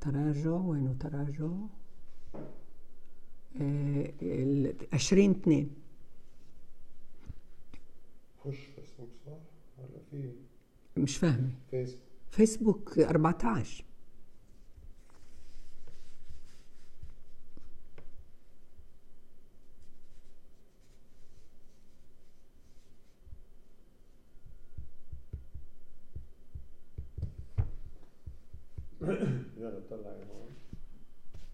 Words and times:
تراجع 0.00 0.50
وينه 0.50 0.96
تراجع 1.00 1.48
عشرين 4.92 5.30
اتنين 5.30 5.70
خش 8.44 8.56
فيسبوك 8.56 9.08
صح 9.26 9.32
ولا 9.78 9.98
في 10.10 10.32
مش 10.96 11.16
فاهمة 11.16 11.50
فيسبوك 12.30 12.98
14 12.98 13.84
رجال 29.64 29.82
اطلع 29.86 30.10
هون؟ 30.10 30.50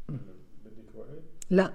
بدك 0.09 0.95
وقت؟ 0.95 1.23
لا. 1.51 1.73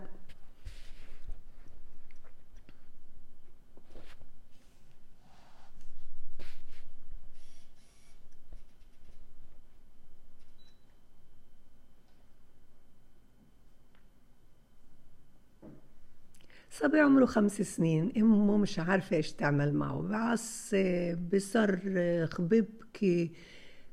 صبي 16.69 16.99
عمره 16.99 17.25
خمس 17.25 17.61
سنين. 17.61 18.11
أمه 18.17 18.57
مش 18.57 18.79
عارفة 18.79 19.15
إيش 19.15 19.33
تعمل 19.33 19.73
معه. 19.73 20.01
بعصب 20.01 21.29
بصرخ 21.33 22.41
ببكي. 22.41 23.31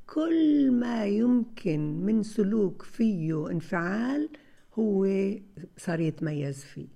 كل 0.07 0.71
ما 0.71 1.05
يمكن 1.05 2.05
من 2.05 2.23
سلوك 2.23 2.81
فيه 2.81 3.51
انفعال 3.51 4.29
هو 4.79 5.07
صار 5.77 5.99
يتميز 5.99 6.63
فيه 6.63 6.87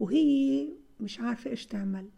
وهي 0.00 0.68
مش 1.00 1.20
عارفة 1.20 1.50
إيش 1.50 1.66
تعمل. 1.66 2.08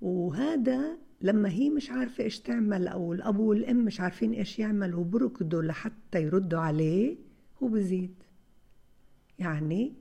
وهذا 0.00 0.98
لما 1.20 1.48
هي 1.48 1.70
مش 1.70 1.90
عارفة 1.90 2.24
إيش 2.24 2.40
تعمل 2.40 2.88
أو 2.88 3.12
الأب 3.12 3.38
والأم 3.38 3.76
مش 3.76 4.00
عارفين 4.00 4.32
إيش 4.32 4.58
يعملوا 4.58 5.00
وبركضوا 5.00 5.62
لحتى 5.62 6.22
يردوا 6.22 6.58
عليه 6.58 7.16
هو 7.62 7.68
بزيد. 7.68 8.14
يعني 9.38 9.94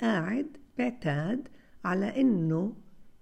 قاعد 0.00 0.46
بعتاد 0.78 1.48
على 1.84 2.20
إنه 2.20 2.76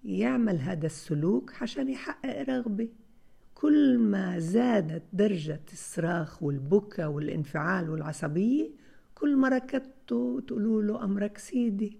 يعمل 0.05 0.58
هذا 0.58 0.86
السلوك 0.86 1.62
عشان 1.62 1.89
يحقق 1.89 2.42
رغبة. 2.42 2.89
كل 3.65 3.98
ما 3.98 4.39
زادت 4.39 5.03
درجة 5.12 5.61
الصراخ 5.73 6.43
والبكا 6.43 7.07
والانفعال 7.07 7.91
والعصبية 7.91 8.70
كل 9.15 9.37
ما 9.37 9.48
ركضتوا 9.48 10.41
تقولوا 10.41 10.83
له 10.83 11.05
أمرك 11.05 11.39
سيدي. 11.39 11.98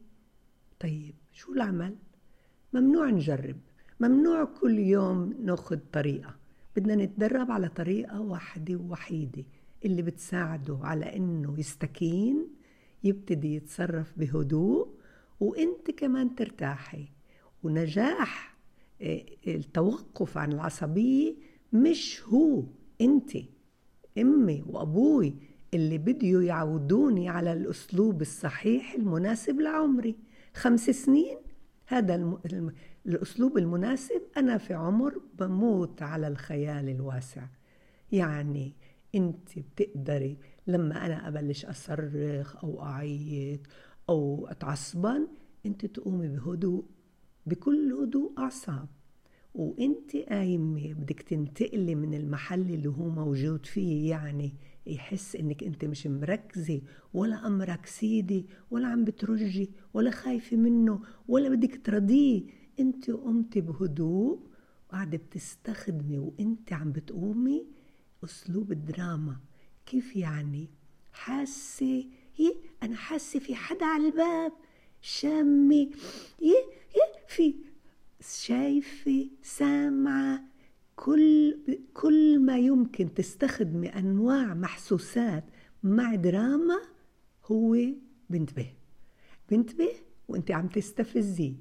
طيب 0.81 1.15
شو 1.33 1.53
العمل؟ 1.53 1.95
ممنوع 2.73 3.11
نجرب 3.11 3.57
ممنوع 4.01 4.45
كل 4.45 4.79
يوم 4.79 5.35
ناخد 5.43 5.81
طريقة. 5.93 6.35
بدنا 6.77 6.95
نتدرب 6.95 7.51
على 7.51 7.69
طريقة 7.69 8.21
واحدة 8.21 8.77
ووحيدة 8.77 9.45
اللي 9.85 10.03
بتساعده 10.03 10.79
على 10.83 11.17
إنه 11.17 11.59
يستكين 11.59 12.49
يبتدي 13.05 13.55
يتصرف 13.55 14.13
بهدوء 14.17 14.89
وإنت 15.41 15.91
كمان 15.91 16.35
ترتاحي. 16.35 17.09
ونجاح 17.63 18.55
آه، 19.03 19.25
التوقف 19.47 20.39
عن 20.39 20.53
العصبية 20.53 21.54
مش 21.75 22.23
هو 22.29 22.63
انت. 23.01 23.31
امي 24.19 24.65
وابوي 24.67 25.35
اللي 25.75 25.99
بديوا 25.99 26.43
يعودوني 26.43 27.29
على 27.29 27.53
الأسلوب 27.53 28.21
الصحيح 28.21 28.95
المناسب 28.95 29.61
لعمري. 29.61 30.17
خمس 30.55 30.91
سنين؟ 30.91 31.37
هذا 31.87 32.15
الم... 32.15 32.39
الم... 32.47 32.73
الأسلوب 33.07 33.59
المناسب. 33.59 34.23
أنا 34.37 34.59
في 34.59 34.75
عمر 34.75 35.21
بموت 35.39 36.03
على 36.03 36.29
الخيال 36.29 36.89
الواسع. 36.89 37.47
يعني 38.13 38.73
انت 39.15 39.59
بتقدري 39.59 40.37
لما 40.67 41.07
أنا 41.07 41.29
أبلش 41.29 41.65
أصرخ 41.65 42.65
أو 42.65 42.83
أعيط 42.83 43.61
أو 44.09 44.47
اتعصبن 44.47 45.27
انت 45.67 45.87
تقومي 45.87 46.29
بهدوء 46.29 46.85
بكل 47.47 47.93
هدوء 47.93 48.33
أعصاب. 48.39 48.89
وانت 49.55 50.17
قايمه 50.17 50.93
بدك 50.93 51.23
تنتقلي 51.23 51.95
من 51.95 52.15
المحل 52.15 52.61
اللي 52.61 52.89
هو 52.89 53.09
موجود 53.09 53.67
فيه 53.67 54.11
يعني 54.11 54.55
يحس 54.87 55.37
إنك 55.37 55.65
أنت 55.65 55.85
مش 55.85 56.07
مركزة 56.07 56.81
ولا 57.15 57.47
أمرك 57.47 57.87
سيدي 57.87 58.47
ولا 58.71 58.89
عم 58.89 59.05
بترجي 59.05 59.71
ولا 59.95 60.11
خايفة 60.11 60.57
منه 60.57 61.01
ولا 61.29 61.49
بدك 61.49 61.81
ترضيه. 61.85 62.43
أنت 62.81 63.11
قمتي 63.11 63.61
بهدوء 63.61 64.41
وقاعدة 64.89 65.19
بتستخدمي 65.19 66.19
وأنت 66.19 66.73
عم 66.73 66.93
بتقومي 66.93 67.67
أسلوب 68.25 68.73
الدراما. 68.73 69.37
كيف 69.87 70.17
يعني؟ 70.17 70.69
حاسة؟ 71.13 72.05
يه 72.39 72.55
أنا 72.83 72.97
حاسة 72.97 73.39
في 73.41 73.55
حدا 73.55 73.87
على 73.87 74.07
الباب. 74.07 74.53
شامة؟ 75.01 75.91
يه 76.43 76.65
يه 76.97 77.27
في 77.29 77.55
شايفة 78.33 79.31
سامعة 79.43 80.45
كل 80.97 81.59
كل 81.95 82.39
ما 82.39 82.59
يمكن 82.59 83.15
تستخدمي 83.15 83.89
أنواع 83.89 84.55
محسوسات 84.55 85.45
مع 85.83 86.15
دراما 86.15 86.81
هو 87.47 87.77
بنتبه 88.31 88.73
بنتبه 89.51 89.91
وأنت 90.29 90.51
عم 90.51 90.69
تستفزيه 90.69 91.55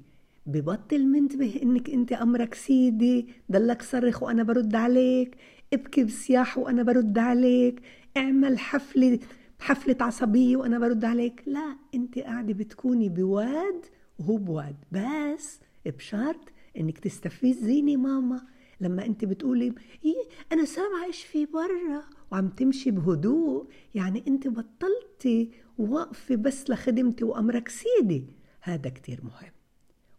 ببطل 0.46 1.06
منتبه 1.06 1.60
إنك 1.62 1.90
أنت 1.90 2.12
أمرك 2.12 2.54
سيدي 2.54 3.28
ضلك 3.52 3.82
صرخ 3.82 4.22
وأنا 4.22 4.42
برد 4.42 4.74
عليك. 4.74 5.36
ابكي 5.72 6.04
بصياح 6.04 6.58
وأنا 6.58 6.82
برد 6.82 7.18
عليك. 7.18 7.82
اعمل 8.16 8.58
حفلة 8.58 9.18
حفلة 9.58 9.96
عصبية 10.00 10.56
وأنا 10.56 10.78
برد 10.78 11.04
عليك. 11.04 11.42
لا 11.46 11.76
أنت 11.94 12.18
قاعدة 12.18 12.54
بتكوني 12.54 13.08
بواد 13.08 13.84
وهو 14.18 14.36
بواد. 14.36 14.76
بس 14.92 15.60
بشرط 15.86 16.53
إنك 16.76 16.98
تستفزيني 16.98 17.96
ماما 17.96 18.46
لما 18.80 19.06
أنت 19.06 19.24
بتقولي 19.24 19.74
إيه 20.04 20.24
أنا 20.52 20.64
سامعة 20.64 21.04
إيش 21.04 21.24
في 21.24 21.46
برا 21.46 22.04
وعم 22.32 22.48
تمشي 22.48 22.90
بهدوء. 22.90 23.66
يعني 23.94 24.24
أنت 24.28 24.48
بطلتي 24.48 25.50
واقفه 25.78 26.36
بس 26.36 26.70
لخدمتي 26.70 27.24
وأمرك 27.24 27.68
سيدي. 27.68 28.24
هذا 28.60 28.90
كتير 28.90 29.20
مهم. 29.24 29.52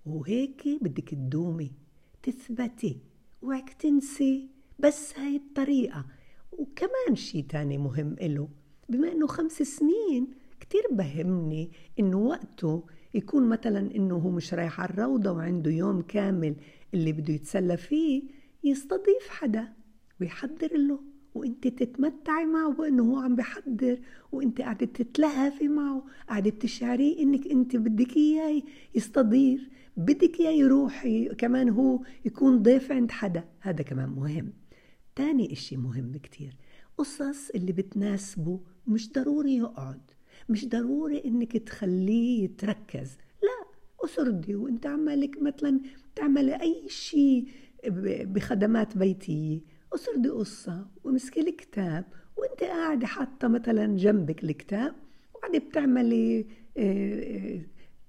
وهيك 0.06 0.64
بدك 0.82 1.10
تدومي 1.10 1.72
تثبتي 2.24 3.00
اوعك 3.44 3.74
تنسي 3.74 4.50
بس 4.80 5.20
هاي 5.20 5.36
الطريقة. 5.36 6.06
وكمان 6.52 7.16
شي 7.16 7.42
تاني 7.42 7.78
مهم 7.78 8.16
إله 8.22 8.50
بما 8.90 9.12
إنه 9.12 9.28
خمس 9.28 9.62
سنين 9.62 10.28
كتير 10.70 10.82
بهمني 10.92 11.72
إنه 12.00 12.18
وقته 12.18 12.84
يكون 13.14 13.50
مثلا 13.50 13.96
إنه 13.96 14.16
هو 14.16 14.30
مش 14.30 14.54
رايح 14.54 14.82
على 14.82 14.90
الروضة 14.90 15.32
وعنده 15.32 15.72
يوم 15.72 16.02
كامل 16.02 16.56
اللي 16.94 17.12
بده 17.12 17.34
يتسلى 17.34 17.78
فيه 17.78 18.24
يستضيف 18.64 19.30
حدا 19.30 19.74
ويحضر 20.22 20.78
له 20.78 21.00
وإنت 21.36 21.68
تتمتعي 21.68 22.46
معه 22.46 22.74
بانه 22.74 23.04
هو 23.04 23.18
عم 23.18 23.36
بحضر 23.36 24.00
وإنت 24.32 24.62
قاعدة 24.62 24.86
تتلهفي 24.86 25.68
معه 25.68 26.06
قاعدة 26.30 26.50
بتشعريه 26.52 27.20
إنك 27.24 27.48
إنت 27.48 27.76
بدك 27.76 28.18
اياه 28.18 28.62
يستضيف 28.96 29.70
بدك 29.98 30.40
اياه 30.40 30.52
يروح 30.52 31.08
كمان 31.38 31.70
هو 31.70 32.00
يكون 32.26 32.62
ضيف 32.64 32.92
عند 32.92 33.12
حدا. 33.12 33.44
هذا 33.60 33.84
كمان 33.84 34.10
مهم. 34.10 34.54
تاني 35.16 35.54
إشي 35.54 35.78
مهم 35.78 36.18
كتير 36.18 36.56
قصص 36.98 37.50
اللي 37.50 37.72
بتناسبه 37.72 38.60
مش 38.88 39.12
ضروري 39.12 39.56
يقعد. 39.56 40.02
مش 40.50 40.68
ضروري 40.70 41.26
إنك 41.26 41.58
تخليه 41.58 42.44
يتركز. 42.44 43.18
لا 43.44 43.66
اسردي 44.06 44.56
وأنت 44.56 44.86
عمالك 44.88 45.42
مثلا 45.42 45.80
تعملي 46.16 46.62
أي 46.62 46.90
شيء 46.90 47.48
بخدمات 48.24 48.98
بيتيه 48.98 49.62
اسردي 49.96 50.30
قصة 50.30 50.88
وامسكي 51.04 51.40
الكتاب. 51.40 52.06
وأنت 52.38 52.64
قاعدة 52.64 53.08
حاطة 53.08 53.48
مثلا 53.48 53.98
جنبك 53.98 54.44
الكتاب 54.44 54.96
وقاعدة 55.36 55.60
بتعملي 55.60 56.46
آه، 56.78 57.20
آه، 57.58 57.62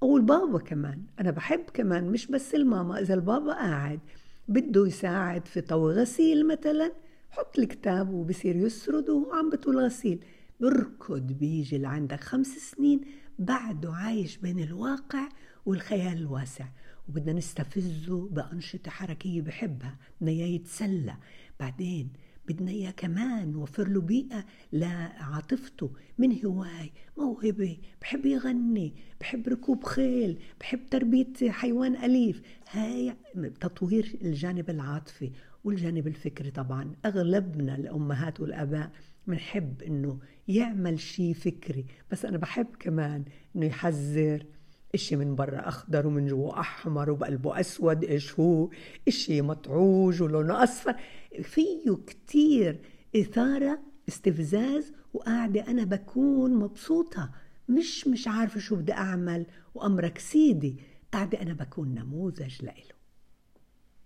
أو 0.02 0.16
البابا 0.16 0.58
كمان. 0.58 1.02
أنا 1.20 1.30
بحب 1.30 1.64
كمان 1.74 2.10
مش 2.10 2.26
بس 2.26 2.54
الماما. 2.54 3.00
إذا 3.00 3.14
البابا 3.14 3.52
قاعد 3.52 4.00
بده 4.48 4.86
يساعد 4.86 5.48
في 5.48 5.60
طوي 5.60 5.94
غسيل 5.94 6.46
مثلا 6.46 6.92
حط 7.30 7.58
الكتاب 7.58 8.14
وبصير 8.14 8.56
يسرد 8.56 9.10
وهو 9.10 9.32
عم 9.32 9.50
بتقول 9.50 9.78
غسيل. 9.78 10.24
بركض 10.60 11.32
بيجي 11.32 11.78
لعندك 11.78 12.20
خمس 12.20 12.46
سنين 12.46 13.00
بعده 13.38 13.92
عايش 13.92 14.36
بين 14.36 14.60
الواقع 14.60 15.28
والخيال 15.66 16.18
الواسع. 16.18 16.68
وبدنا 17.08 17.32
نستفزه 17.32 18.28
بأنشطة 18.28 18.90
حركية 18.90 19.42
بحبها 19.42 19.98
بدنا 20.20 20.30
إياه 20.30 20.46
يتسلى. 20.46 21.16
بعدين 21.60 22.12
بدنا 22.48 22.70
إياه 22.70 22.90
كمان 22.90 23.52
نوفر 23.52 23.88
له 23.88 24.00
بيئة 24.00 24.44
لعاطفته 24.72 25.90
من 26.18 26.44
هواي 26.44 26.92
موهبة 27.18 27.78
بحب 28.00 28.26
يغني 28.26 28.94
بحب 29.20 29.48
ركوب 29.48 29.84
خيل 29.84 30.38
بحب 30.60 30.86
تربية 30.90 31.50
حيوان 31.50 31.96
أليف. 31.96 32.42
هاي 32.70 33.16
تطوير 33.60 34.18
الجانب 34.22 34.70
العاطفي 34.70 35.32
والجانب 35.64 36.06
الفكري 36.06 36.50
طبعا. 36.50 36.92
أغلبنا 37.06 37.74
الأمهات 37.74 38.40
والآباء 38.40 38.90
بنحب 39.26 39.82
إنه 39.82 40.18
يعمل 40.48 41.00
شيء 41.00 41.34
فكري 41.34 41.86
بس 42.10 42.24
أنا 42.24 42.38
بحب 42.38 42.66
كمان 42.80 43.24
إنه 43.56 43.66
يحذر. 43.66 44.46
إشي 44.94 45.16
من 45.16 45.34
برا 45.34 45.68
أخضر 45.68 46.06
ومن 46.06 46.26
جوا 46.26 46.60
أحمر 46.60 47.10
وبقلبه 47.10 47.60
أسود 47.60 48.04
إيش 48.04 48.40
هو؟ 48.40 48.70
إشي 49.08 49.42
مطعوج 49.42 50.22
ولونه 50.22 50.62
أصفر. 50.62 50.96
فيه 51.42 51.96
كتير 52.06 52.80
إثارة 53.16 53.78
استفزاز 54.08 54.92
وقاعدة 55.14 55.68
أنا 55.68 55.84
بكون 55.84 56.54
مبسوطة. 56.54 57.30
مش 57.68 58.08
مش 58.08 58.28
عارفة 58.28 58.60
شو 58.60 58.76
بدي 58.76 58.92
أعمل 58.92 59.46
وأمرك 59.74 60.18
سيدي. 60.18 60.76
قاعدة 61.12 61.42
أنا 61.42 61.52
بكون 61.52 61.94
نموذج 61.94 62.62
لإله 62.62 62.95